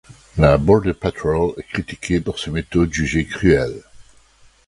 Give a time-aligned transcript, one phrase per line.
[0.35, 3.83] La Border Patrol est critiquée pour ses méthodes jugées cruelles.